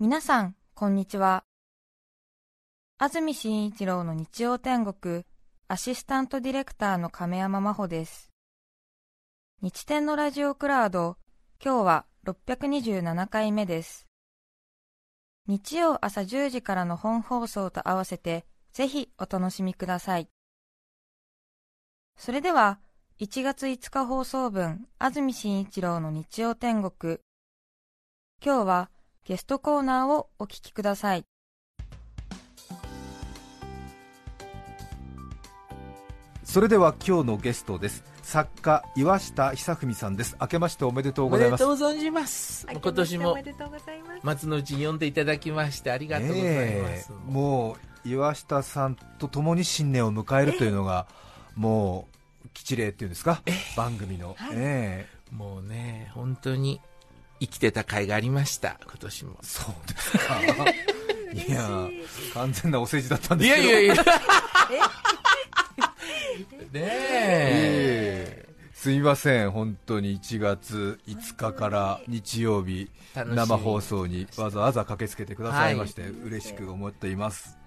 [0.00, 1.42] 皆さん、こんにちは。
[2.98, 5.24] 安住紳一郎の日曜天国、
[5.66, 8.30] アシスタントディレクターの亀山真帆です。
[9.60, 11.16] 日天のラジオクラウド、
[11.60, 14.06] 今日は627回目です。
[15.48, 20.28] 日曜朝10時からの本放送と合わせて、ぜひお楽しみください。
[22.16, 22.78] それでは、
[23.18, 27.18] 1月5日放送分、安住紳一郎の日曜天国。
[28.40, 28.90] 今日は、
[29.24, 31.24] ゲストコーナーをお聞きください。
[36.44, 38.04] それでは今日のゲストです。
[38.22, 40.36] 作家岩下久文さんです。
[40.40, 41.60] 明けましておめでとうございます。
[41.60, 42.66] とうございます。
[42.70, 44.20] 今年もおめでとうございます。
[44.22, 47.12] 松の内に読んでいただきましてありがとうございます。
[47.12, 51.06] ねえもう岩下さんと共に新年を迎えるというのが
[51.54, 52.08] も
[52.44, 53.42] う吉例っていうんですか？
[53.76, 54.52] 番組の、はい。
[54.54, 55.34] ええ。
[55.34, 56.80] もうね、本当に
[57.40, 59.38] 生きてた甲斐がありました、今年も。
[59.42, 60.40] そうですか。
[61.32, 61.50] い。
[61.50, 61.88] や
[62.34, 63.68] 完全なお世辞だったんいですけど。
[63.68, 64.02] やいやいや。
[64.02, 64.02] ね
[66.74, 66.78] え？
[66.78, 68.48] ええ。
[68.72, 69.50] すみません。
[69.50, 77.57] 本当に1月5日から日曜日生放送にわざわざ駆けつけてくださいまして、嬉しく思っています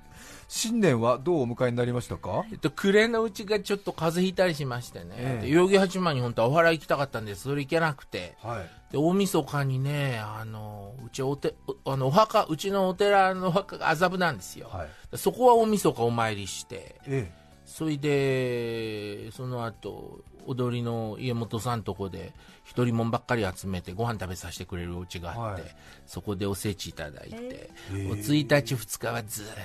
[0.53, 2.43] 新年はどうお迎えになりましたか？
[2.51, 7.43] えっと、暮れのうちがちょっと風邪ひいたりしましてね、え代々木八幡に本当はお祓い行きたかったんです。
[7.43, 8.35] それ行けなくて。
[8.41, 8.91] はい。
[8.91, 15.17] で大晦日にねあのうちおておあのお墓うちのお寺のお墓が麻布なんですよ、はい。
[15.17, 16.99] そこは大晦日お参りして。
[17.05, 17.31] え
[17.65, 22.33] それでその後踊りの家元さんとこで
[22.65, 25.71] 一人もんばっかり集めてご飯食べさせてくれるお家があって、はい。
[26.05, 28.03] そこでおせちいただいて、ええ。
[28.03, 29.55] もう1日2日はずーっと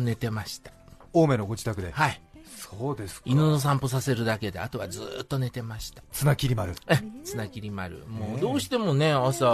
[0.00, 0.72] 寝てました。
[1.14, 1.90] 青梅のご自宅で？
[1.92, 2.20] はい。
[2.46, 3.22] そうですか。
[3.24, 6.02] 犬の散歩させるだけであとはずーっと寝てました。
[6.12, 6.74] 綱切り丸。
[6.88, 8.04] え綱切り丸。
[8.08, 8.38] もええ。
[8.38, 9.44] うどうしてもね朝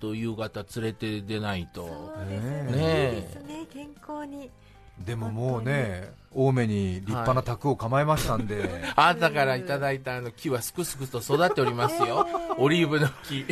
[0.00, 1.86] と夕方連れて出ないと。
[1.86, 2.62] そうですね。
[2.62, 3.20] ねえ。
[3.22, 4.50] ですね、健康に。
[5.04, 6.94] でももうね青梅に。
[6.96, 12.26] 立派な宅を構えましたんで、あなたからいただいたあの木はすくすくと育っておりますよ。
[12.58, 13.46] オリーブの木。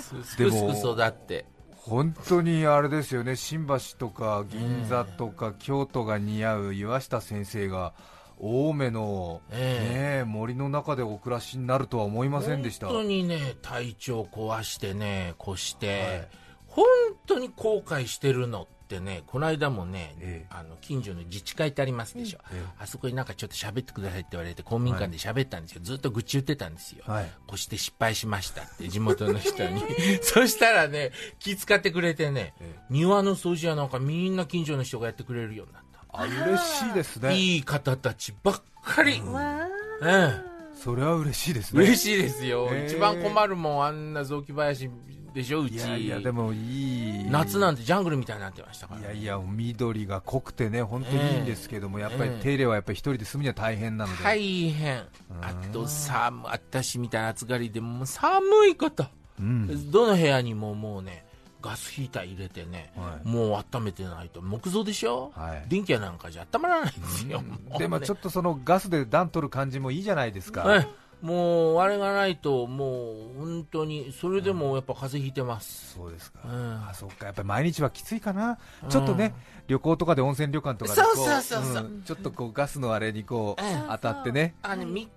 [0.00, 1.44] すくすく育って
[1.84, 3.34] 本当にあれですよね。
[3.34, 7.92] 新橋とか銀座とか京都が似合う岩下先生が
[8.40, 12.86] 青梅の、えね、森の中でお暮らしになるとは思いませんでした。
[12.86, 16.28] 本当にね体調壊してね越して、はい。
[16.68, 16.86] 本
[17.26, 20.54] 当に後悔してるのってねこの間もね、ええ。
[20.54, 22.66] あの近所の自治会ってありますでしょ、ええ。
[22.78, 27.30] あそこになんかちょっと喋ってくださいって言われて公民館で喋ったんですよ、ずっと愚痴言ってたんですよ、はい。
[27.48, 29.82] 越して失敗しましたって地元の人に。
[30.22, 35.92] そしたらね気遣ってくれてね、え庭の掃除はなんかみんな近所の人がやってくれるようになった。
[36.14, 37.34] あ嬉しいですね。
[37.36, 39.66] いい方たちばっかり、わ
[40.02, 41.84] えそれは嬉しいですえ、ね。
[41.84, 44.90] 嬉しいですよ、一番困るもんあんな雑木林
[45.34, 45.74] でしょうち。
[45.74, 47.24] いやいやでもいい。
[47.30, 52.42] 夏なんてジャングルみたいになってましたから、いやいや緑が濃くてね本当にいいんですけども、やっぱりええ。
[52.42, 55.02] 手入れはやっぱり一人で住むには大変なので、大変。
[55.40, 59.06] あと寒私みたいな暑がりでもう寒いこと、
[59.40, 59.90] うん。
[59.90, 61.24] どの部屋にももうね
[61.60, 63.28] ガスヒーター入れてね、はい。
[63.28, 64.42] もう温めてないと。
[64.42, 65.64] 木造でしょ、はい。
[65.68, 67.78] 電気屋なんかじゃ温まらないんですよ、もうね。
[67.78, 76.88] でもちょっとそのガスで暖取る感じもいいじゃないですか、ええもうあれがないともう本当にそれでもやっぱ風邪ひいてます、そうですか、うん。
[76.88, 77.26] あそっか。
[77.26, 79.32] やっぱり毎日はきついかな、ちょっとね
[79.68, 81.82] 旅行とかで温泉旅館とかでこそうそうそうそう。
[81.84, 84.56] んちょっとこうガスのあれにこうええ当たってね。
[84.62, 85.08] あの3日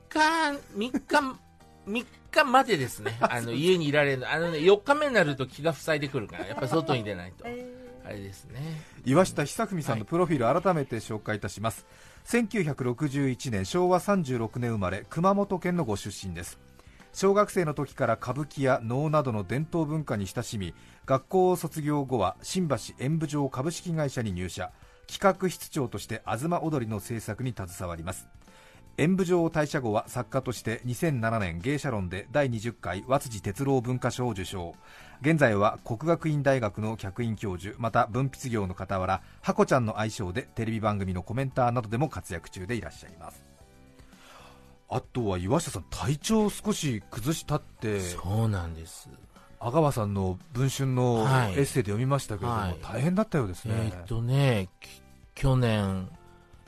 [0.78, 1.40] 3日
[1.88, 3.18] 3日までですね。
[3.22, 4.32] あの家にいられるの。
[4.32, 7.46] あの、ね、4日目になると気が塞いでくるからやっぱり外に出ないと。
[8.06, 8.84] あれですね。
[9.04, 11.88] 岩下久文さんのプロフィール改めて紹介いたします、
[12.26, 16.58] 1961年昭和36年生まれ熊本県のご出身です。
[17.14, 20.74] 小学生の時から歌舞伎や能などの伝統文化に親しみ
[21.06, 24.72] 学校を卒業後は新橋演舞場株式会社に入社。
[25.08, 28.28] 企画室長として東踊りの制作に携わります。
[28.98, 34.74] 演舞場を退社後は作家として2007年芸者論で第20回和辻哲郎文化賞を受賞。
[35.22, 43.44] 現在は国学院大学の客員教授また文筆業の傍らハコちゃんの愛称でテレビ番組のコメンターなどでも活躍中でいらっしゃいます。
[44.88, 49.10] あとは岩下さん体調を少し崩したってそうなんです。
[49.60, 51.54] 阿川さんの文春のはい。
[51.54, 52.78] エッセイで読みましたけれども、はい。
[52.84, 55.02] 大変だったようですね、えーっとねき
[55.34, 56.08] 去年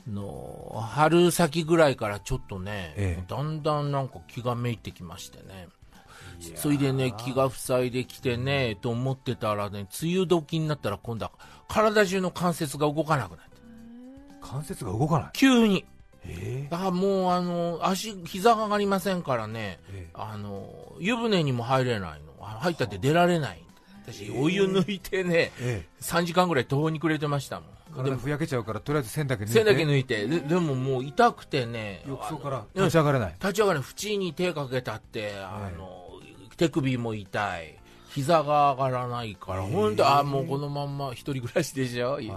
[0.06, 3.24] の春先ぐらいからちょっとね、ええ。
[3.28, 5.68] だんだんなんか気がめいてきましてね
[6.54, 11.32] それでね気が塞いできてねと思ってたらね梅雨時になったら今度は
[11.68, 13.56] 体中の関節が動かなくなって。
[14.40, 15.30] 関節が動かない？
[15.32, 15.84] 急に。
[16.24, 16.68] え。
[16.70, 20.10] だからもうあの足膝が上がりませんからねええ。
[20.14, 22.28] あの湯船にも入れないの。
[22.40, 23.62] 入ったって出られない。
[24.10, 27.68] 私、お湯抜いてね、え3時間ぐらい途方に暮れてましたもん。
[27.90, 29.54] え、体ふやけちゃうからとりあえず線だけ抜いて。
[29.54, 35.97] 線だけ抜いて、ででももう痛くてね、浴槽から立ち上がれない、立ち上がる縁に手かけたって、あの、
[36.58, 37.78] 手首も痛い。
[38.10, 42.30] 膝が上がらないから、本当あ、もうこのまんま一人暮らしでしょ、はい。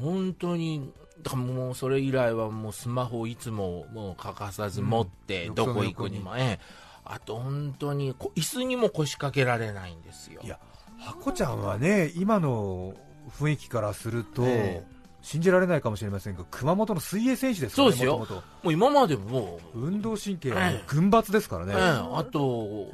[0.00, 0.92] 本当に、
[1.22, 5.54] だもうそれ以来はもうスマホをいつももう欠かさず持って、うん。
[5.54, 6.58] どこ行くにも、ええ。
[7.04, 10.40] あと本当にこ椅子にも腰掛けられないんですよ。
[10.44, 10.58] いや
[10.98, 12.94] ハコちゃんはね今の
[13.38, 14.84] 雰囲気からすると、え
[15.22, 18.42] 信じられないかもしれませんが熊本の水泳選手ですからねそうですよ。
[18.62, 19.58] もう今までも。
[19.74, 21.80] 運動神経は群抜ですからね、ええ。
[21.80, 22.88] あと、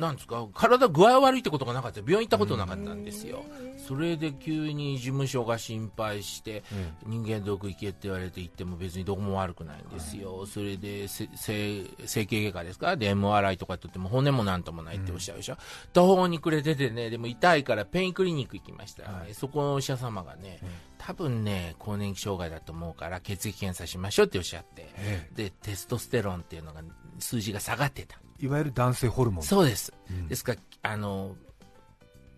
[0.00, 3.44] なんですか、体具合悪いってことがなかった、病院行ったことなかったんですよ、
[3.86, 15.56] それで急に事務所が心配して、え人間ドック行けって言われて行っても別にどこも悪くないんですよ、それでせ整整形外科ですか、で MRI とか取っても骨もなんともないっておっしゃるでしょ、
[15.92, 19.00] 途方に暮れててね、でも痛いからペインクリニック行きました。
[19.02, 19.34] らね、はい。
[19.34, 20.60] そこのお医者様がね、
[20.98, 24.90] 多分ね、更年期障害だと思うから血液検査しましょうっておっしゃって。
[24.96, 26.82] えでテストステロンっていうのが
[27.18, 28.16] 数字が下がってた。
[28.16, 29.44] えいわゆる男性ホルモン。
[29.44, 30.28] そうです、うん。
[30.28, 31.36] ですからあの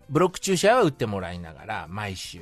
[0.09, 2.41] ブロック注射は打ってもらいながら毎週。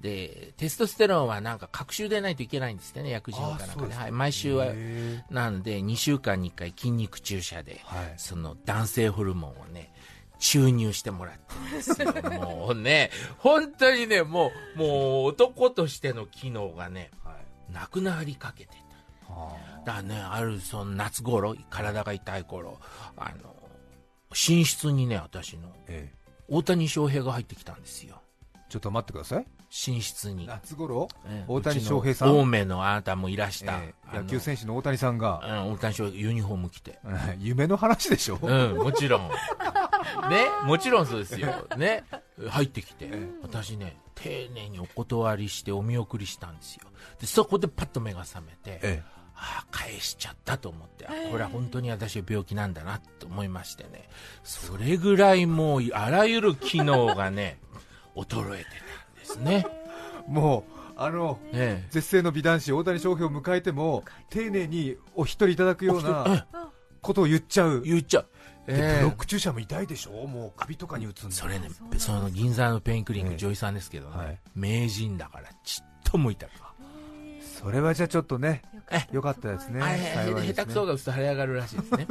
[0.00, 8.14] でテストステロンはなんか隔週でないといけないんですってね薬事法かなんかで、はい、毎週はへなので2週間に1回筋肉注射でえはい。
[8.16, 9.92] その男性ホルモンをね
[10.38, 12.12] 注入してもらってるんですよ。
[12.40, 14.86] もうね 本当にねもうも
[15.22, 17.32] う男としての機能がねは
[17.70, 17.72] い。
[17.72, 18.76] なくなりかけて
[19.84, 22.78] だからね、あるその夏頃、体が痛い頃、
[23.16, 23.54] あの、
[24.30, 28.20] 寝室にね、私の、ええ大谷翔平が入ってきたんですよ。
[28.68, 29.46] ちょっと待ってください
[29.86, 30.46] 寝室に。
[30.46, 31.08] 夏頃？
[31.26, 32.28] ええ大谷翔平さん？
[32.28, 33.78] 青梅のあなたもいらした。
[33.78, 36.98] ええ野球選手の大谷さんが、うん、大谷翔平、ユニフォーム着て。
[37.04, 39.30] え え夢の話でしょ、うん、もちろん。
[40.30, 41.66] ね、もちろんそうですよ。
[41.76, 42.04] ね、
[42.48, 46.82] 入ってきて、え私ね、丁寧にお断りしてお見送りしたんですよ。
[47.20, 49.02] で、そこでパッと目が覚めて、え
[49.46, 54.08] ああ返しちゃったと思って、あこれは本当に私は病気なんだなと思いましてね。
[54.42, 57.58] それぐらいもうあらゆる機能がね
[58.16, 59.66] 衰えてたんですね。
[59.68, 66.46] えもうあのね絶世の美男子大谷翔平を迎えても丁寧にお一人いただくような
[67.02, 68.26] ことを言っちゃう、言っちゃう、
[68.66, 68.98] でええ。
[69.00, 70.26] ブロック注射も痛いでしょ？
[70.26, 71.68] もう首とかに打つんだそれね
[71.98, 73.38] その銀座のペインクリニック、ええ。
[73.38, 74.38] 女医さんですけどね、はい。
[74.54, 76.50] 名人だからちっとも痛く
[77.60, 78.73] それはじゃあちょっとねえ
[79.12, 79.80] よかったですね。
[79.80, 82.06] 下手くそが打つと腫れ上がるらしいですね。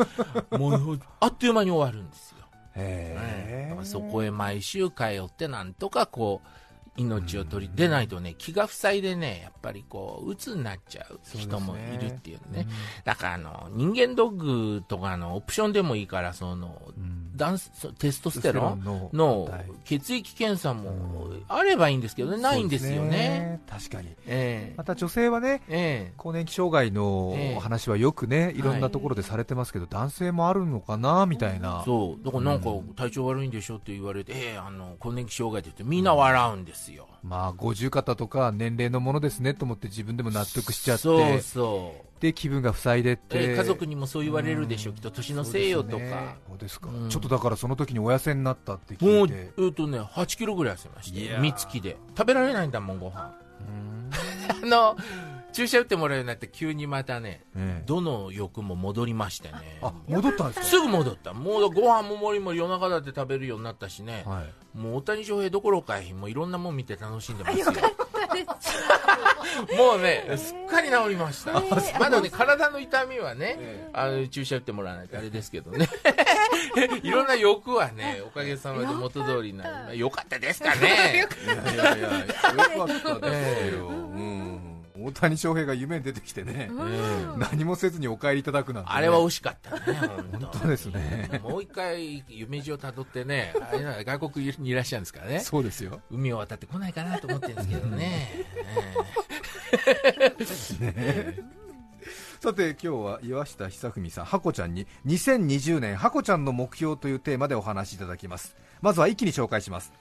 [0.57, 2.37] もうあっという間に終わるんですよ。
[2.75, 6.47] へえだからそこへ毎週通ってなんとかこう
[6.95, 12.67] 命を取り出ないとね気が塞いでねやっぱりこう鬱になっちゃう人もいるっていうね。
[13.03, 17.23] だからあの人間ドッグとかのオプションでもいいからそのうん。
[17.35, 19.49] ダンステストステロンの
[19.85, 23.59] 血液検査もあればいいんですけどねないんですよね。
[23.67, 24.09] 確かに。
[24.27, 24.73] ええ。
[24.77, 26.13] また女性はねええ。
[26.15, 27.59] 更年期障害のええ。
[27.59, 32.23] 話はよくねいろんなところでされてますけど、男性もあるのかなみたいな、そう。
[32.23, 42.21] だからなんか体調悪いんでしょって言われて、ええあの更年期障害って言ってみんな笑うんですよ、まあ50方とか年齢のものですねと思って自分でも納得しちゃってそうそう。
[42.21, 47.09] で気分が塞いでって、えー家族にもそう言われるでしょ、きっと年のせいよとか、そうですか、うん。
[47.09, 51.41] ちょっとだからその時にお痩せになったっても聞いて、うえっ、とね、8キロぐらい痩せました、いやー。
[51.41, 51.97] 三月で。
[52.17, 53.35] 食べられないんだもん、ご飯。
[53.59, 54.09] うん。
[54.63, 54.97] あの、
[55.53, 59.79] 注射打ってもらうようになって、急にまたね、ええどの欲も戻りましてね。
[59.81, 61.33] あ戻ったんですすぐ戻った。
[61.33, 64.29] もうご飯ももりもり夜中だって食べるようになったしねか、。
[64.29, 67.65] はい、もう大谷翔平どころかい、もういろんなもん見て楽しんでますよ。
[69.77, 71.61] もうね、すっかり治りました。
[71.99, 75.87] まだね、体の痛みはね、あの注射打ってもらわないとあれですけどね。
[77.03, 80.87] いろんな欲はね、おかげさまで元通りになり、よかったですかね。
[80.87, 80.91] い
[81.47, 82.09] やいやいや
[82.75, 83.93] よかったですよ、うん、
[85.03, 89.99] 大谷翔平が夢に出てきてね、え何もせずにお帰りいただくなんて、ね、あれは惜しかったね、
[90.31, 95.39] 本当ですねもう一回夢路をたどってね、あれ外国にいらっしゃるんですからね。
[95.41, 98.29] そうですよ海を渡ってこないかなと思ってるんですけどね。
[102.39, 108.57] さて今日は岩下久文さん、ハコちゃんに2020年ハコちゃんの目標というテーマでお話しいただきます。
[108.81, 109.93] まずは一気に紹介します。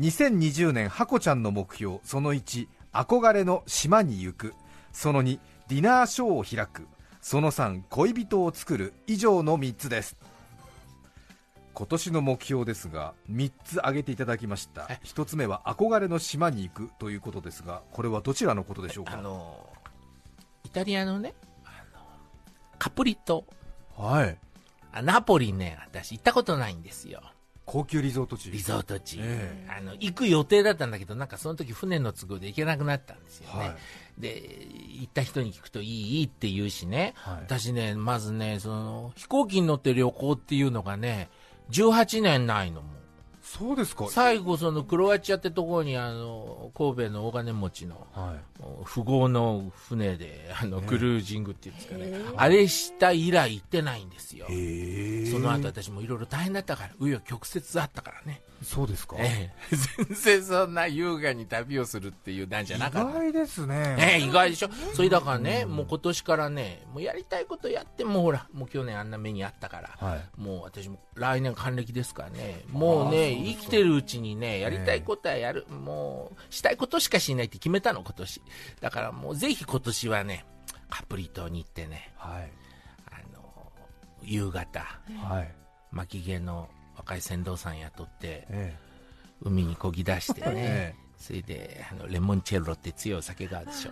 [0.00, 4.54] 2020年ハコちゃんの目標、その1、憧れの島に行く。
[4.92, 6.86] その2、ディナーショーを開く。
[7.20, 8.92] その3、恋人を作る。
[9.06, 10.16] 以上の3つです。
[11.80, 19.14] 今年の目標ですが3つ挙げていただきましたはい1つ目は憧れの島に行くということですがこれはどちらのことでしょうか？
[19.14, 19.66] あの、
[20.64, 21.32] イタリアのね、
[21.64, 22.02] あの
[22.78, 23.46] カプリ島、
[23.96, 24.36] はい
[24.92, 27.22] あナポリね、私行ったことないんですよ。
[27.70, 28.50] 高級リゾート地。
[28.50, 33.76] リゾート地、えあの行く予定だったんだけどなんかその時船の都合で行けなくなったんですよね、はい。
[34.18, 34.42] で
[35.00, 37.34] 行った人に聞くといいって言うしね、はい。
[37.42, 41.28] 私ねまずねその飛行機に乗って旅行っていうのがね
[41.70, 42.88] 18年ないのも
[43.58, 44.06] そうですか。
[44.08, 48.60] 最後そのクロアチアってところにあの神戸の大金持ちのはい。
[48.94, 50.86] 富豪の船であのええ。
[50.86, 59.16] クルージングっていうんですかね、あれした以来行ってないんですよ、その後私もいろいろ大変だったから紆余曲折あったからね、そうですか？
[59.18, 59.76] ええ、
[60.06, 63.10] 全然そんな優雅に旅をするっていうなんじゃなかった。
[63.10, 63.96] 意外ですね。
[63.96, 70.24] ね、意外でしょ、それだからね、もう今年からね、もうやりたいことやって、もうほら、もう去年あんな目にあったから、はい。
[70.36, 78.42] もう私も来年還暦ですからね、もうね、生きてるうちにね、やりたいことはやる、もうしたいことしかしないって決めたの、今年。
[78.80, 80.44] だからもうぜひ今年はね、
[80.90, 82.50] カプリ島に行ってね、はい。
[83.06, 83.72] あの
[84.22, 84.80] 夕方、
[85.22, 85.54] はい。
[85.92, 86.68] 巻き毛の
[87.00, 88.76] 若い船頭さん雇って、え
[89.42, 93.90] 海にこぎ出してえね、 えそれであのレモンチェッロって強いお酒があるでしょ。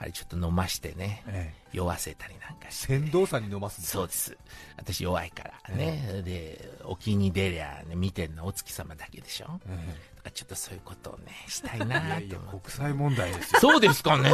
[0.00, 2.98] あれちょっと飲ましてね、ええ酔わせたりなんかして。
[2.98, 4.36] 船頭さんに飲ますそうです。
[4.76, 6.22] 私弱いからね。
[6.22, 9.46] で、沖に出りゃ、ね、見てんのお月様だけでしょ。
[9.46, 12.70] だかえらちょっとそういうことをね、したいえなと思って。
[12.70, 14.30] 国際問題ですよそうですかね。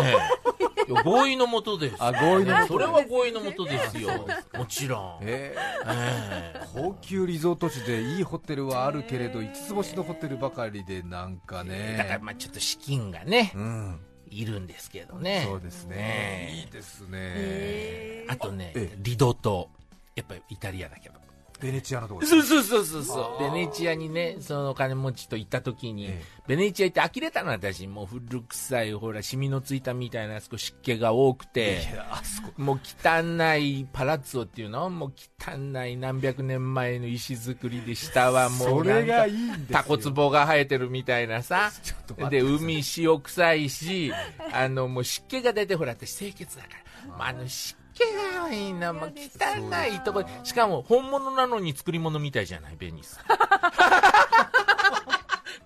[0.89, 1.97] いや合意のもとです。
[1.99, 4.27] あ合意の下それは合意のもとですよ。
[4.57, 5.19] もちろん。
[5.23, 14.01] ええええ高級リゾート地でいいホテルはあるけれど5つ星のホテルばかりでなんかねだからまあちょっと資金がね、うん
[14.31, 15.45] いるんですけどね。
[15.47, 19.69] そうですねねいいですねへあとねええ、リド島。
[20.17, 21.24] やっぱりイタリアだけど。
[21.61, 23.43] ベネチアのところそうそうそうそうそう。
[23.43, 41.73] ベネチアにね、そのお金持ちと行った時に、ええベネチア行って呆れたの私、もう古臭い、ほら、シミのついたみたいな、少し湿気が多くて、いやあそこもう汚いパラッツォっていうのもう汚い何百年前の石造りで、下はもそうれがなんかいいんですよタコツボが生えてるみたいなさ。
[41.83, 44.13] ちょっと待で、海塩臭いし、
[44.53, 46.69] あの、もう湿気が出て、ほら、私清潔だか
[47.09, 47.17] ら。
[47.17, 48.01] まあ、あの湿気
[48.37, 53.19] がいいな、もう汚いとこしかも本物なのに作り物みたいじゃない、ベニス。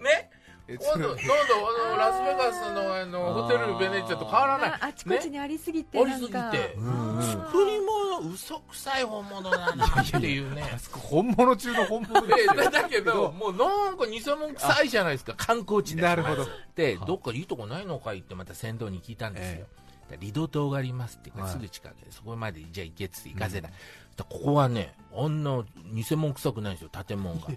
[0.00, 0.30] ね？
[0.70, 4.70] え今度、なんだ、あの、ラスベガスの、あの、ホテルベネチアと変わらない。
[4.72, 6.34] ああちこちにありすぎて、ありすぎて、
[6.76, 10.62] うん作り物、嘘くさい本物だなっていうね。
[10.92, 12.52] 本物中の本物ですよ。
[12.62, 16.02] でだけど、もうなんか偽物臭いじゃないですか、観光地で。
[16.02, 16.46] なるほど。
[16.74, 19.66] で、どっかいいとこないのかいってまた船頭に聞いたんですよ。
[20.08, 23.72] でリド島がありますっていうか、はいすぐ近くで、そこまでじゃあ行けっつって行かせない。
[24.16, 27.48] だここはね、あんな偽物臭くないんですよ、建物が。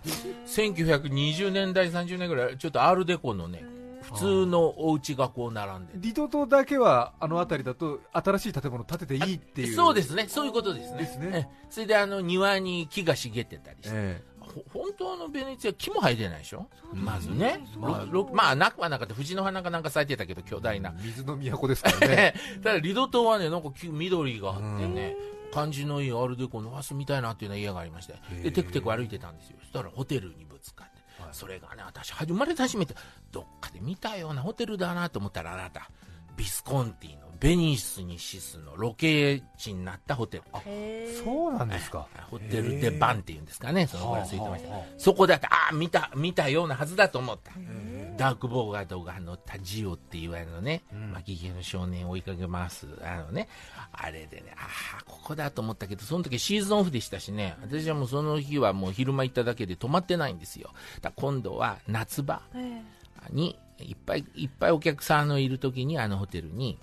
[0.46, 3.64] 1920年代、30年ぐらい、ちょっとアールデコのね、
[4.02, 9.76] 普通のお家がこう並んでリド島だけはあの辺りだと新しい建物建てていいっていう。
[9.76, 10.98] そうですね、そういうことですね。
[10.98, 11.30] ですね。
[11.34, 11.48] ええ。
[11.70, 14.31] それであの庭に木が茂ってたりして、えほ
[14.74, 16.68] 本当のベネチア木も生えてないでしょ？
[16.94, 22.34] まずね、まあまあなくはなかった藤の花かなんか咲いてたけど巨大な、水の都ですからね。
[22.64, 25.16] ただリド島はねなんか木緑があってね、
[25.54, 29.58] 感じのいいアールデコのわすみたいなっていうような家がありましてでテクテク歩いてたんですよ。
[29.62, 31.34] そしたらホテルにぶつかって、はい。
[31.34, 32.96] それがね私生まれて初めて
[33.32, 35.90] どっかで見たようなホテルだなと思ったらあなた
[36.36, 40.44] ビスコンティのベニスにシスのロケ地になったホテル。
[40.64, 41.24] へー。
[41.24, 42.08] そうなんですか。
[42.30, 44.70] ホテルデバンっていうんですかね、そのぐらいついてました。
[45.00, 47.52] そこだって、ああ、見た、見たようなはずだと思った。
[47.58, 51.12] えダークボーガードが乗ったジオっていうあのね、うん。
[51.14, 52.86] 巻き毛の少年を追いかけます。
[53.02, 53.50] あのね、
[53.92, 60.70] あれでね、ああ、ここだと思ったけど、その時シーズンオフでしたしね、私はもうその日はもう昼間行っただけで泊まってないんですよ。
[61.02, 62.84] だ今度は夏場え。
[63.32, 66.78] に、いっぱいいっぱいお客さんのいる時にあのホテルに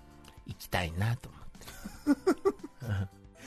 [0.49, 1.38] 行きたいなと思
[2.14, 2.26] っ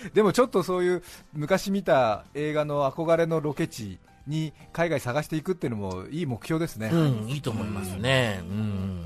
[0.05, 0.11] て。
[0.13, 1.03] でもちょっとそういう
[1.33, 8.39] 昔見た映画の憧れのロケ地に海外探していくっていうのもいい目標ですね、うん、いいと思いますね。
[8.41, 9.05] うん。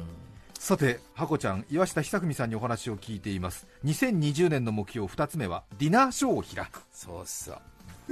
[0.58, 3.68] さて、ハコちゃん、岩下久文さんにお話を聞いています。
[3.84, 6.82] 2020年の目標2つ目は、ディナーショーを開く。
[6.92, 7.60] そうそう。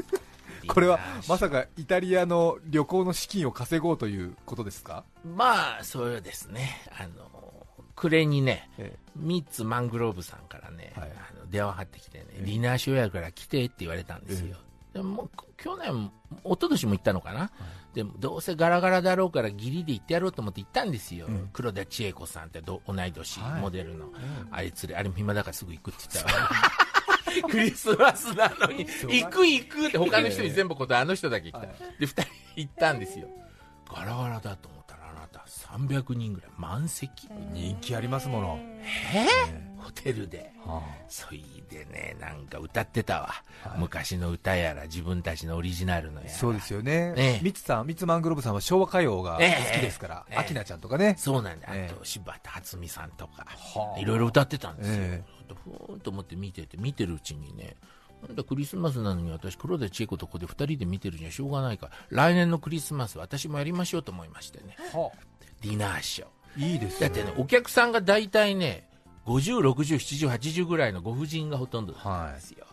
[0.68, 5.04] これはまさかイタリアの旅行の資金を稼ごうということですか？
[5.26, 6.82] まあ、そうですね。
[6.98, 7.63] あの、
[8.04, 11.12] 暮れにね、えミッツマングローブさんからね、はい。
[11.12, 12.46] あの電話張ってきてね、ええ。
[12.46, 14.58] ディナーショーやるから来てって言われたんですよ。
[14.92, 16.12] でも去年、
[16.44, 17.50] 一昨年も行ったのかな、
[17.94, 21.50] でもどうせガラガラだろうからギリで行ってやろうと思って行ったんですよ、うん。
[21.54, 23.62] 黒田千恵子さんってど同い年、はい。
[23.62, 24.10] モデルの、
[24.52, 26.34] あいつで、あれ暇だからすぐ行くって言った。
[26.34, 26.50] わ。
[27.50, 31.60] クリスマスなのに、行く行くって他の人に全部ことあの人だけ来た。
[31.60, 31.68] はい。
[32.02, 33.30] で、二人行ったんですよ。
[33.90, 34.83] ガラガラだと思
[35.74, 37.28] 300人ぐらい満席。
[37.54, 38.60] 人気ありますもの、
[39.14, 40.54] えホテルで。
[40.66, 43.80] はそいでねなんか歌ってたわ、はい。
[43.80, 46.34] 昔の歌やら自分たちのオリジナルのやあら。
[46.34, 47.14] そうですよね。
[47.18, 50.26] ええミツさんミツマングローブさんは昭和歌謡が好きですから。
[50.30, 50.38] ええ。
[50.38, 51.16] アキナちゃんとかね。
[51.18, 51.94] そうなんだ、ええ。
[51.94, 54.00] あと柴田敦美さんとか、はあ。
[54.00, 55.24] いろいろ歌ってたんですよ、え
[55.66, 57.76] ふーんと思って見てて見てるうちにね
[58.28, 61.92] なんだクリスマスなのに私黒田千恵子とこで2人で見てるにはしょうがないから。
[62.10, 64.76] 来年のクリスマス私もやりましょうと思いましてね。
[64.94, 65.12] は
[65.62, 66.28] ディナーショー。
[66.28, 68.88] あいいですだってねお客さんが大体ね
[69.26, 72.66] 50607080ぐらいのご婦人がほとんどなんですよ、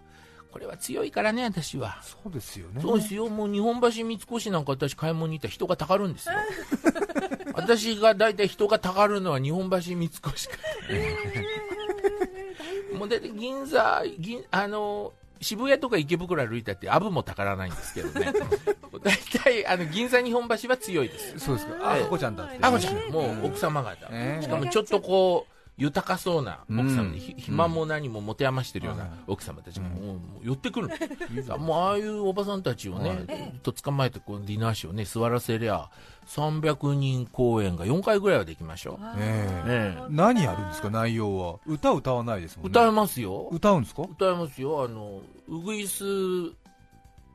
[0.50, 1.98] これは強いからね私は。
[2.02, 2.82] そうですよね。
[2.82, 6.34] そうですよ、もう日本橋三越なんか私買い物に行ったら人がたかるんですよ。
[7.54, 10.32] 私が大体人がたかるのは日本橋三越か。
[12.98, 18.32] もうだって銀座、銀、あの、渋谷とか池袋歩いたってアブもたからないんですけどね。
[19.02, 21.38] 大体、あの、銀座日本橋は強いです。
[21.38, 23.96] そうですかあええハコちゃんだってあこちゃん、もう奥様方。
[24.10, 27.12] ええしかもちょっとこう、豊かそうな奥様うん。
[27.18, 30.94] 暇も何も持て余してるようなはい奥様たちがもう寄ってくるの。
[31.58, 35.88] もうああいうおばさんたちをね、と捕まえてこうディナーショーね、座らせりゃ、
[36.26, 39.04] 300人公演が4回ぐらいはできましょう。
[39.18, 39.96] ええ。
[39.96, 40.06] ええ。
[40.10, 41.58] 何やるんですか内容は。
[41.66, 42.70] 歌歌わないですもんね。
[42.70, 43.48] 歌えますよ。
[43.50, 44.02] 歌うんですか？
[44.02, 44.84] 歌えますよ。
[44.84, 46.04] あの、ウグイス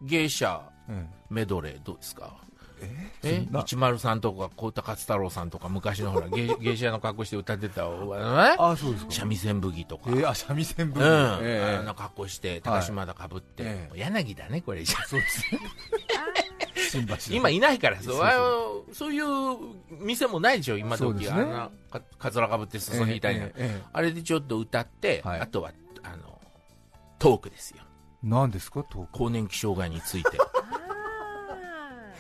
[0.04, 2.34] 芸者えメドレーどうですか？
[2.82, 3.12] え？
[3.24, 3.44] え？
[3.46, 3.62] そんな。
[3.62, 8.22] 103とか小田勝太郎さんとか昔のほら芸 芸者の格好して歌ってたおね
[8.60, 9.12] あそうですか。
[9.12, 11.78] 三味線武器とか、ええあ三味線部うん、ええ。
[11.82, 13.90] あの格好して高島田かぶって、ええ。
[13.90, 14.84] もう柳だねこれ。
[14.84, 15.44] じゃそうです
[17.32, 18.14] 今いないからそ
[18.90, 19.26] うそういう
[20.00, 21.26] 店もないでしょ今時。
[21.26, 21.30] ね。
[21.30, 25.40] あんなかかつらかぶって裾にいたりな、ええええあれでちょっと歌って、はい。
[25.42, 25.72] あとは
[26.04, 26.40] あの
[27.20, 27.84] トークですよ。
[28.24, 29.12] 何ですかトーク。
[29.12, 30.38] 更年期障害について。
[30.40, 30.55] あ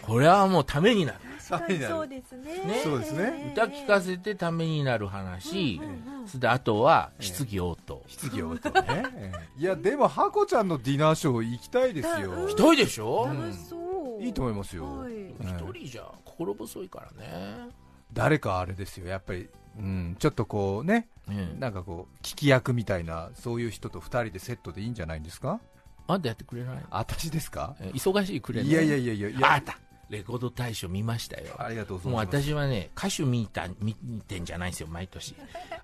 [0.05, 1.19] これはもうためになる。
[1.19, 2.43] ー確かにそうですね。
[2.65, 2.81] ね。
[2.83, 3.51] そうですね。
[3.53, 12.31] 歌聞かせてためになる話、うんうんそれであとは質疑応答、質疑応答ねええいやでもハコちゃんのディナーショー行きたいですよ。
[12.31, 14.23] うん一人でしょ、うん楽しそう。
[14.23, 14.97] いいと思いますよ。
[15.01, 15.13] はい。
[15.13, 17.69] え一人じゃ心細いからね、
[18.11, 19.05] 誰かあれですよ。
[19.05, 19.47] やっぱり
[19.77, 20.15] うん。
[20.17, 21.09] ちょっとこうね。
[21.27, 21.59] うん。
[21.59, 25.59] なんかこう聞き役みたいなそういう人と二人でセットでいいんじゃないんですか？
[26.07, 27.75] あんたやってくれない私ですか？
[27.79, 28.71] え忙しいくれねい？
[28.71, 29.77] やいやいやいやいやあった
[30.09, 31.55] レコード大賞見ましたよ。
[31.57, 33.93] ありがとうございもうます私はね歌手見た見
[34.27, 35.35] てんじゃないんですよ毎年。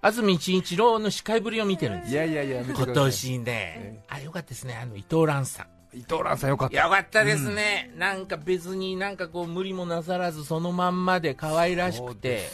[0.01, 2.23] 安住紳一郎の司会ぶりを見てるんですよ。
[2.25, 4.77] いやいやいや今年ね、あよかったですね。
[4.81, 5.67] あの伊藤蘭さん。
[5.97, 6.77] 伊藤蘭さんよかった。
[6.77, 12.49] よかったですね、なんか別になんかこう無理もなさらずそのまんまで可愛らしくて。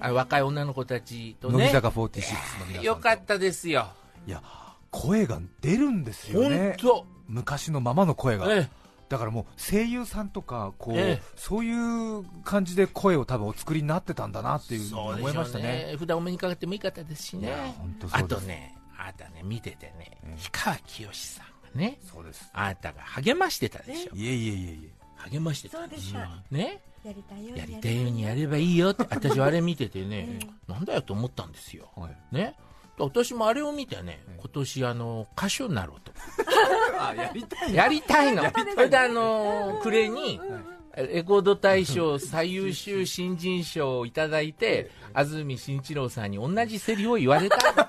[0.00, 1.58] あ若い女の子たちとね。
[1.58, 2.82] 乃木坂46の皆さんと。
[2.84, 3.88] よかったですよ。
[4.26, 4.42] いや
[4.90, 8.46] 声が出るんですよ本ね当、昔のままの声が。
[8.54, 8.68] え
[9.08, 11.22] だからもう声優さんとかこう、ええ。
[11.36, 15.94] そういう感じで声を多分お作りになってたんだなっていうそうで思いましたね。
[15.98, 17.74] 普段お目にかかってもいい方ですしね。
[18.12, 22.50] あとねあなたね見ててね、ええ氷川きよしさんがねそうです。
[22.52, 24.14] あなたが励ましてたでしょ。
[24.14, 24.90] いえいえいえい
[25.30, 26.80] 励ましてたそうでしたね。
[27.04, 31.88] やりたいようにやりたいようにやればいいよって私はあれ見ててね えなんだよと思ったんですよ。
[31.96, 32.16] えはい。
[32.32, 32.54] ね
[32.98, 36.12] 私もあれを見てねええ今年あの歌手になろうと。
[37.00, 38.42] あやりたいやりたいの。
[38.74, 40.40] それであの暮れに
[40.96, 47.86] レコード大賞最優秀新人賞をいただいて安住紳一郎さんに同じセリを言われたの。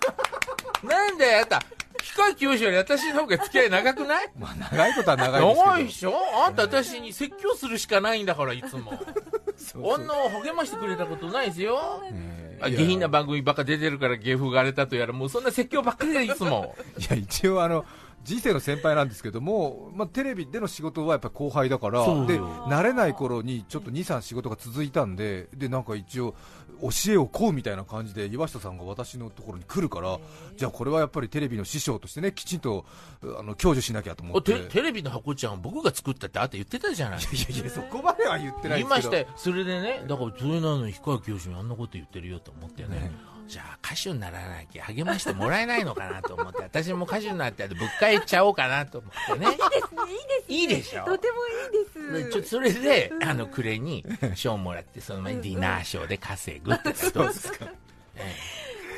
[0.89, 4.29] なんでやった氷川きよしより私の方が付き合い長くない？
[4.37, 5.65] まあ長いことは長いですけど。
[5.65, 6.13] 長いでしょ？
[6.45, 8.93] あんた私に説教するしかないんだからいつも。
[9.75, 12.01] 女を励ましてくれたことないですよ
[12.59, 16.75] 下品な番組ばっか出てるから芸風が荒れたとやらもうそんな説教ばっかりでいつも。
[16.97, 17.85] いや一応あの
[18.23, 26.35] 人生の先輩なんですけども、まあ、テレビでの仕事はやっぱり後輩だからで慣れない頃にちょっと23仕事が続いたんででなんか一応
[26.81, 30.19] 教えを請うみたいな感じで岩下さんが私のところに来るから
[30.55, 32.85] じゃあこれはやっぱりテレビの師匠としてねきちんと
[33.21, 34.53] あの享受しなきゃと思おって。
[34.53, 37.19] テテレビの箱ちゃん僕が作ったってあんた言ってたじゃない。
[37.19, 39.23] いやいやそこまでは言ってない言いですけど。
[39.23, 42.89] ましたよそれでねだからそれなのに氷川きよしにあんなこと言ってるよと思ってね。
[42.89, 43.11] ね
[43.49, 49.57] じゃあ歌手にならなきゃ励ましてもらえないのかなと思って私も歌手になってぶっかえちゃおうかなと思ってね。
[50.47, 51.03] いいでしょ？
[51.05, 51.37] とても
[52.15, 52.31] いいです。
[52.35, 57.65] でちょそれであの暮れに賞もらってその前にディナーショーで稼ぐってど うですか、
[58.15, 58.35] え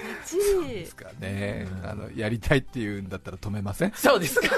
[0.04, 0.38] バッチ
[0.68, 1.68] リですからね。
[1.86, 3.90] あのやりたいっていうんだったら止めません？
[3.90, 4.50] えそうですか。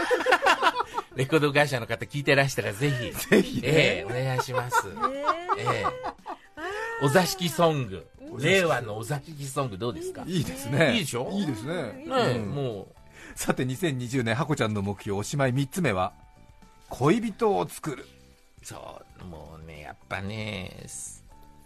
[1.15, 3.12] レコード会社の方聞いてらしたらぜひ。
[3.29, 3.67] ぜひね。
[3.67, 4.75] ええお願いします。
[5.60, 5.86] ええ。
[7.03, 8.08] お座敷ソング
[8.39, 10.24] 令和のお座敷ソングどうですか？
[10.26, 10.93] いいですね。
[10.93, 11.30] いいでしょ？
[11.32, 11.74] いいですね。
[11.74, 12.50] ねえ、うん。
[12.52, 12.88] も
[13.36, 16.13] さて2020年ハコちゃんの目標おしまい3つ目は
[16.89, 18.04] 恋人を作る。
[18.62, 21.22] うそうもうねやっぱねす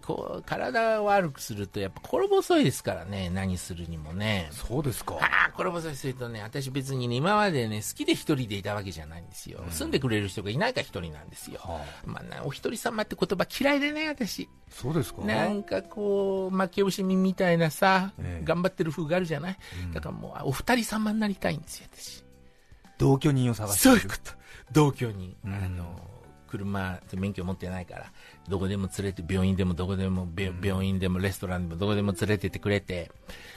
[0.07, 4.47] こう体を悪くするとやっぱ心細いですからね何するにもね。
[4.51, 5.15] そうですか。
[5.15, 14.47] ああ心細いするとね私別に、ね、今までね好きで一人でいたわけじゃないんですよ、住んでくれる人がいないから一人なんですよ、はまあな、お一人様って言葉嫌いでね私。
[14.69, 15.23] そうですか。
[15.23, 18.45] なんかこう負け惜しみみたいなさ、ええ。
[18.45, 19.57] 頑張ってる風があるじゃない、
[19.93, 22.23] だからもうあお二人様になりたいんですよ私。
[22.97, 24.31] 同居人を探してそういうこと。
[24.71, 25.53] 同居人、うん。
[25.53, 25.99] あの
[26.47, 28.11] 車免許持ってないから
[28.47, 33.11] どこでも連れて病院でもどこでもべ病院でもレストランでもどこでも連れてってくれて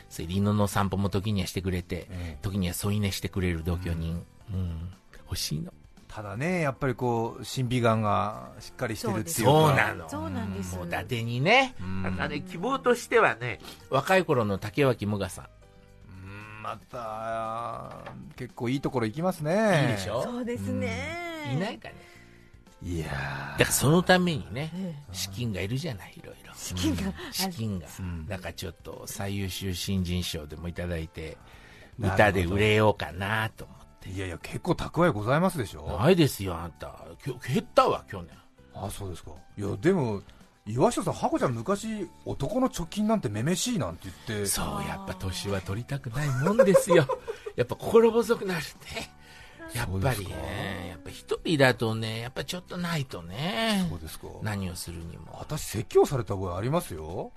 [0.09, 4.91] それで犬の散歩も時にはしてくれて、ええ時には添い寝してくれる同居人、うん。
[5.25, 5.73] 欲しいの。
[6.09, 9.43] ただねやっぱりこう審美眼がしっかりしてるっていうか。
[9.43, 10.09] そうなの。
[10.09, 12.03] そうなんですもう伊達にね、うん。
[12.03, 15.45] だからね希望としてはね若い頃の竹脇無我さん。
[15.45, 19.83] うんまた結構いいところ行きますね。
[19.83, 20.25] いいでしょ？
[20.25, 21.53] そうですね。
[21.55, 21.95] いないかね
[22.83, 26.53] いやだからそのためにねえ資金がいるじゃないいろいろ。
[26.55, 27.13] 資金が。
[27.31, 28.27] 資金が、うん。
[28.27, 31.37] だからちょっと最優秀新人賞でもいただいて
[31.99, 34.11] 歌で売れようかなと思って。
[34.11, 35.99] いやいや結構蓄えございますでしょ。
[35.99, 37.05] ないですよあんた。
[37.23, 38.31] きょ減ったわ去年。
[38.75, 39.33] あそうですか。
[39.59, 40.23] いやでも
[40.67, 44.47] 岩下さんハコちゃん昔男の貯金なんてめめしいなんて言って。
[44.47, 47.07] そうやっぱ年は取りたくないもんですよ。
[47.57, 48.61] やっぱ心細くなる
[48.95, 49.13] ね
[49.75, 54.29] やっぱりねやっぱ一人だとねやっぱちょっとないとねそうですか。
[54.43, 55.37] 何をするにも。
[55.39, 57.33] 私説教された覚えありますよ。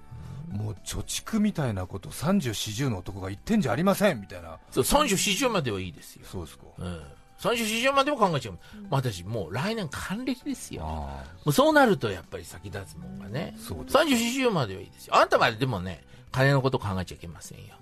[0.49, 4.59] もう貯蓄みたいなこと3040の男が言ってんじゃありませんみたいな。
[4.69, 6.65] そう34まではいいですよ、そうですか。
[6.77, 7.01] うん、
[7.49, 8.57] 34までも考えちゃう、
[8.89, 10.83] 私もう来年還暦ですよ。
[10.83, 11.23] もあ。
[11.45, 13.55] うそうなるとやっぱり先立つもんがね。
[13.59, 15.15] そうです34まではいいですよ。
[15.17, 17.75] あんたまででもね金のこと考えちゃいけませんよ。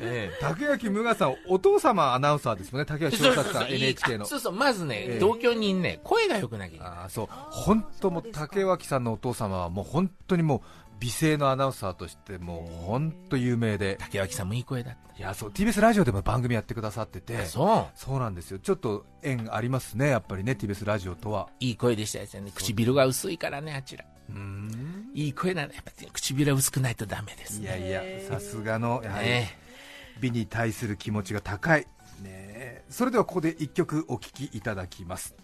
[0.00, 0.38] ええ。
[0.44, 4.26] あ竹脇無我さんお父様アナウンサーですもんね竹脇翔作さん NHK の。
[4.26, 4.52] そうそう。
[4.52, 5.18] まずね、ええ。
[5.18, 6.92] 同居人ね声が良くなきゃいけない。
[6.92, 7.28] ああそう。
[7.30, 10.60] 本当もう竹脇さんのお父様はもう本当にもう
[11.00, 13.96] 美声のアナウンサーとしてもう本当有名で。
[14.00, 17.36] 竹脇さんもいい声だっいやそう TBS ラジオでも番組やってくださってて。
[17.36, 17.98] たそう。
[17.98, 18.58] そうなんですよ。
[18.58, 21.48] ちょっと縁ありますねやっぱりね TBS ラジオとは。
[21.60, 22.52] いい声でしたですよね。
[22.54, 24.04] 唇が薄いからねあちら。
[24.30, 25.10] うん。
[25.14, 25.72] いい声なの。
[25.72, 27.66] やっぱり唇は薄くないとダメですね。
[27.66, 29.64] いやいやさすがのやはりね。
[30.20, 31.86] 美に対する気持ちが高い、ね
[32.30, 35.34] え、それではここで1曲お聴きいただきます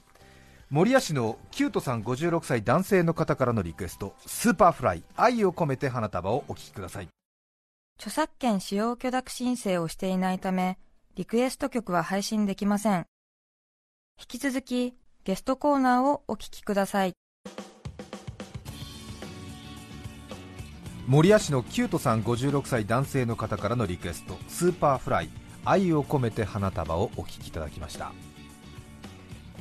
[0.70, 7.08] 守谷市のキュートさん56歳男性の方からのリクエスト Superfly 愛を込めて花束をお聴きください
[8.00, 10.78] 著作権使用許諾申請をしていないため、
[11.16, 13.04] リクエスト曲は配信できません。
[14.18, 17.12] 引き続き、ゲストコーナーをお聞きください。
[21.06, 25.30] 守谷市のキュートさん56歳男性の方からのリクエスト Superfly
[25.66, 28.12] 愛を込めて花束をお聴きいただきました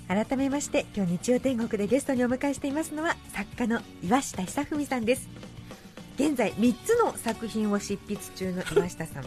[0.09, 5.29] 改めまして今日日曜天国でゲストにお迎えしていますのは作家の岩下尚史さんです。
[6.15, 9.25] 現在3つの作品を執筆中の岩下さん。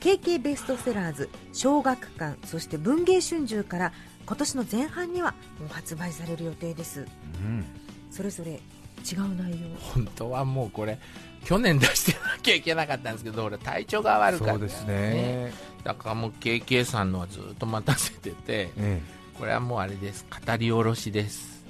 [0.00, 3.92] KK ベストセラーズ小学館そして文芸春秋から
[4.24, 7.00] 今年の前半にはもう発売される予定です。
[7.00, 7.04] う
[7.46, 7.66] ん。
[8.10, 9.56] それぞれ違う内容。
[9.80, 10.98] 本当はもうこれ
[11.44, 15.52] 去年出してなきゃいけなかったんですけど俺体調が悪かったそうですね。
[15.84, 19.02] だからもう KK さんのはずっと待たせててえ
[19.40, 20.26] これはもうあれです。
[20.30, 21.64] 語り下ろしです。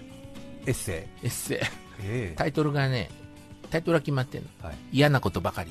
[0.67, 1.27] えエッセイ？
[1.27, 1.59] エッセイ。
[2.03, 3.09] えタイトルがね
[3.71, 4.49] タイトルは決まってんの。
[4.65, 4.77] えはい。
[4.93, 5.71] 嫌なことばかり。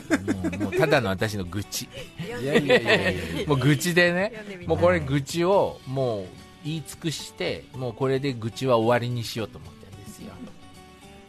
[0.58, 1.86] もうただの私の愚痴。
[2.18, 3.10] いやいやいやいや。
[3.10, 4.32] いやもう愚痴でね
[4.66, 6.26] もうこれ愚痴をもう
[6.64, 10.32] 言い尽くしてもうこれで愚痴は終わりにしようと思ってるんですよ。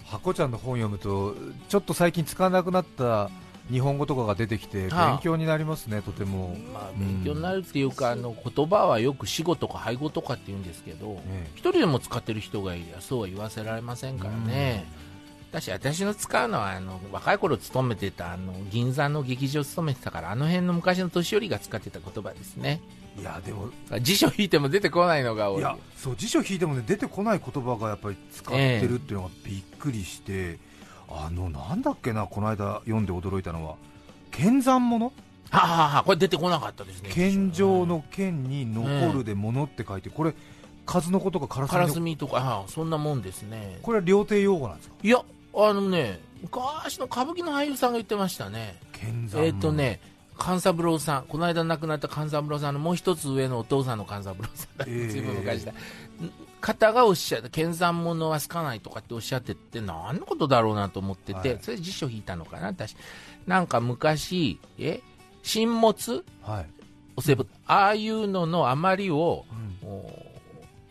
[0.06, 1.36] 箱ちゃんの本読むと
[1.68, 3.30] ちょっと最近使わなくなった
[3.72, 5.10] 日本語とかが出てきてああ。
[5.12, 7.24] 勉強になりますねとても、まあうん。
[7.24, 14.86] 勉強になるっていうか、あの言葉はよく死語とか廃語とかって言うんですけどえ一人でも使ってる人がいりゃそうは言わせられませんからね、
[15.52, 22.82] 私私の使うのはあの若い頃勤めてたあの銀座の劇場勤めてたからあの辺の昔の年寄りが使ってた言葉ですね。
[23.18, 23.70] いやでも
[24.02, 25.60] 辞書引いても出てこないのが多い。
[25.60, 30.60] いやそう辞書引いてもね出てこない言葉がやっぱり使ってるっていうのがびっくりして、
[31.10, 33.76] あのなんだっけなこの間読んで驚いたのは。
[34.32, 35.06] 剣山物？
[35.06, 35.12] は
[35.52, 37.10] あ、はあはあ、これ出てこなかったですね。
[37.14, 40.34] 剣状の剣に残るで物って書いてこれ
[40.86, 43.80] 数の子とかカラスカラスミのミとかああそんなもんですね。
[43.82, 44.96] これは料亭用語なんですか？
[45.02, 45.24] いや
[45.56, 48.78] あのね昔の歌舞伎の俳優さんが言ってましたね。
[48.92, 49.46] 剣山物。
[49.46, 50.02] えっ、とね
[50.38, 51.26] 勘三郎さん。
[51.28, 54.78] この間亡くなった勘三郎さんのもう一つ上のお父さんの勘三郎さん。
[54.78, 55.72] だ、ええずいぶん昔だ
[56.66, 61.60] 方がおっしゃって剣山物は好かないとかっておっしゃってて何のことだろうなと思ってて、はい。
[61.62, 62.96] それで辞書引いたのかな私。
[63.46, 65.02] なんか昔え
[65.44, 66.24] 新物？
[66.42, 66.66] はい、
[67.16, 67.48] お歳暮？
[67.68, 69.46] ああいうのの余りを
[69.84, 69.88] うん。
[69.88, 70.26] お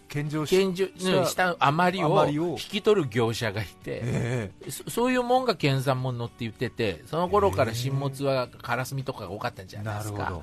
[0.06, 2.50] 献上した余りを余りを。
[2.50, 10.18] 引き取る業者がいて、えそそういうもんが県産物って言っててその頃から新物はカラスミとかが多かったんじえゃないですか。
[10.22, 10.36] なる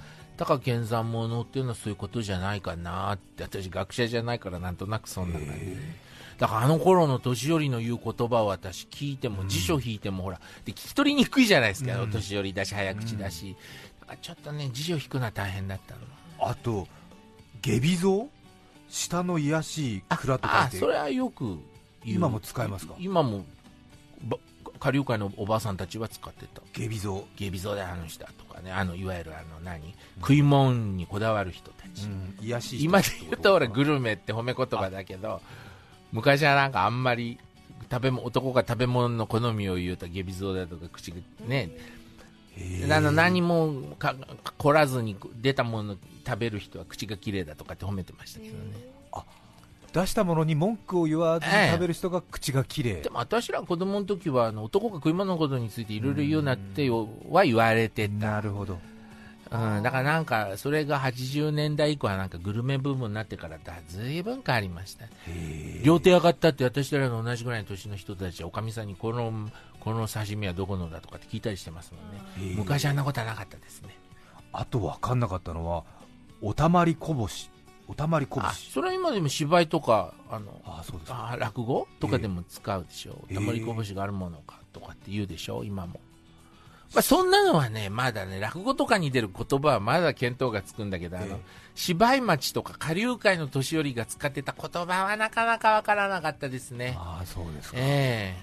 [0.46, 5.54] ほどだから県産物っていうのはそういうことじゃないかなって私学者じゃないからなんとなくそんな感じ。
[6.40, 12.10] だからあの頃の年寄りの言う言葉を私聞いても辞書引いてもほらで聞き取りにくいじゃないですか、うん。
[12.10, 13.56] お年寄りだし早口だし、
[14.00, 16.02] だからちょっとね辞書引くのは大変だったの。
[16.40, 16.88] あと
[17.62, 18.28] 下微像
[18.90, 20.78] 下の癒やしい蔵とかって。
[20.78, 21.60] あそれはよく
[22.04, 22.96] 今も使えますか？
[22.98, 23.46] 今も
[24.24, 24.38] ば
[24.82, 26.62] 下流会のおばあさんたちは使ってた。
[26.74, 28.72] 下微像、ゲビゾであの人だとかね。
[28.72, 29.94] あのいわゆるあの何？
[30.20, 35.40] 食い物にこだわる人たち、うん、癒やし今で言うと俺グルルメって褒め言葉だけど
[36.12, 37.38] 昔はなんかあんまり
[37.92, 41.70] 食べも男が食べ物の好みを言うとゲビゾウだとか口がね
[42.90, 44.16] あの何もか
[44.58, 48.62] 凝らずに出たもの食べる人は口が綺麗だとかって褒めてましたけどね
[49.94, 53.02] 出したものに文句を言わずにええ食べる人が口が綺麗。
[53.02, 58.14] でも私ら子供の時はあの男が食い物のことについていろいろ言うなってよは言われてた。
[58.14, 58.80] なるほど。
[59.52, 65.08] うん、だからなんかそれが80年代以降はなんかグルメブームになってからだずいぶん変わりました
[65.84, 69.50] 両手上がったって私らの同じぐらいの年の人たちはおかみさんにこの
[69.82, 72.56] この刺身はどこのだとかって聞いたりしてますもんね。
[72.56, 73.98] 昔あんなことはなかったですね。
[74.54, 75.84] あと分かんなかったのは
[76.42, 77.50] おたまりこぼし
[77.92, 81.30] おたまりこぼあしそれは今でも芝居とかあのああそうですか。
[81.32, 83.36] あ落語とかでも使うでしょ、ええ。
[83.36, 85.66] たまりこぼしがあるものかとかって言うでしょ？
[85.66, 86.00] 今も、
[86.94, 91.36] まあ、そんなのはねまだね落語とかに出る言葉はまだ見当がつくんだけど、あのええ
[91.76, 96.96] 芝居町とか下流会の年寄りが使ってた言葉はなかなかわからなかったですね。
[96.98, 98.36] ああそうですか、え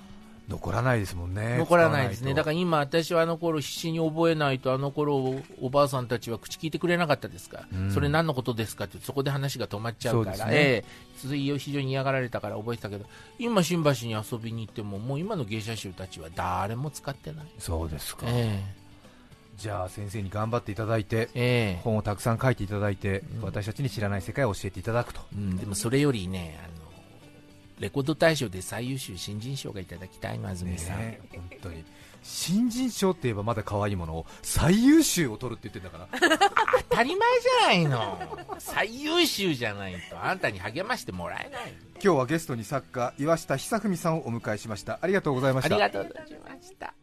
[0.49, 1.55] 残らないですもんね。
[1.57, 2.31] え残らないですね。
[2.31, 7.59] だかから今私はあの頃必死に覚えないとあの頃おばあさんたちは口聞いてくれなかったですか。
[7.59, 7.91] ら、うん。
[7.93, 10.47] それ何のことですかってそこで話が止まっちゃうから。
[10.47, 10.85] ね。
[11.17, 13.05] 非常に嫌がられたから覚えてたけど
[13.39, 17.47] 今新橋に遊びに行ってももう今の芸者集たちは誰も使ってない。
[17.59, 18.63] そうですか、え
[19.57, 21.81] じゃあ先生に頑張っていただいてえええ。
[21.83, 23.43] 本をたくさん書いていただいて、うん。
[23.43, 25.21] 私たちに知らない世界を教えていただくと。
[25.35, 26.78] うん、でもそれよりねあの
[27.81, 31.85] レコード大賞で最優秀新人賞がいただきたいの安住さん、ね本当に。
[32.23, 36.39] 新人賞って言えばまだ可愛いものを最優秀を取るって言ってんだから。
[36.91, 38.19] 当たり前じゃないの。
[38.59, 41.73] 最優秀じゃないとあんたに励ましてもらえない。
[42.03, 44.99] 今日はゲストに作家岩下久文さんをお迎えしました。
[45.01, 45.75] ありがとうございました。
[45.75, 46.25] ありがとうござい
[46.57, 46.95] ました。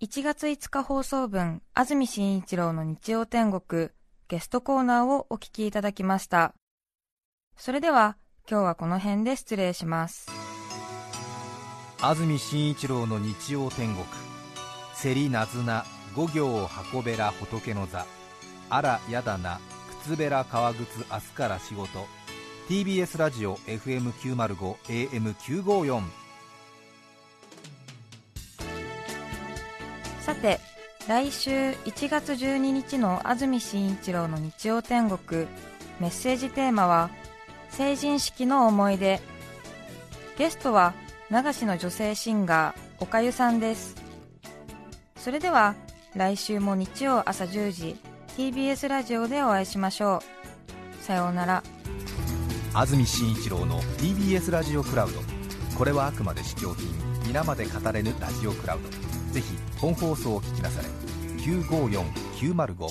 [0.00, 3.88] 1月5日放送分、安住紳一郎の日曜天国、
[4.28, 6.54] ゲストコーナーをお聞きいただきました。
[7.56, 10.30] それでは、今日はこの辺で失礼します。
[12.00, 14.06] 安住紳一郎の日曜天国。
[15.02, 18.06] 競りなずな五行箱べら仏の座。
[18.70, 19.60] あらやだな
[20.02, 22.06] 靴べら革靴明日から仕事。
[22.68, 24.76] TBS ラジオ FM905
[25.10, 26.02] AM954
[30.20, 30.58] さて、
[31.08, 35.46] 来週1月12日の安住紳一郎の日曜天国、
[36.00, 37.10] メッセージテーマは、
[37.76, 39.20] 成人式の思い出。
[40.38, 40.94] ゲストは、
[41.30, 43.96] 流しの女性シンガー、おかゆさんです。
[45.16, 45.74] それでは、
[46.14, 47.96] 来週も日曜朝10時、
[48.38, 50.22] TBS ラジオでお会いしましょ
[51.00, 51.04] う。
[51.04, 51.62] さようなら。
[52.72, 55.20] 安住紳一郎の TBS ラジオクラウド
[55.78, 56.86] これはあくまで試供品
[57.26, 58.90] 皆まで語れぬラジオクラウド
[59.32, 60.88] ぜひ本放送を聞きなされ
[61.42, 62.88] 954905